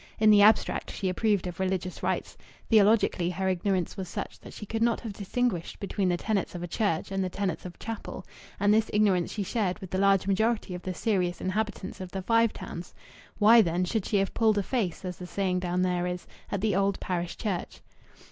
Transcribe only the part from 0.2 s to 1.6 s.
the abstract she approved of